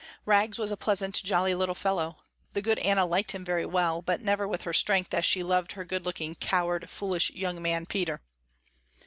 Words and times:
Rags 0.25 0.57
was 0.57 0.71
a 0.71 0.77
pleasant, 0.77 1.21
jolly 1.21 1.53
little 1.53 1.75
fellow. 1.75 2.17
The 2.53 2.61
good 2.63 2.79
Anna 2.79 3.05
liked 3.05 3.33
him 3.33 3.45
very 3.45 3.67
well, 3.67 4.01
but 4.01 4.19
never 4.19 4.47
with 4.47 4.63
her 4.63 4.73
strength 4.73 5.13
as 5.13 5.25
she 5.25 5.43
loved 5.43 5.73
her 5.73 5.85
good 5.85 6.05
looking 6.05 6.33
coward, 6.33 6.89
foolish 6.89 7.29
young 7.29 7.61
man, 7.61 7.85
Peter. 7.85 8.23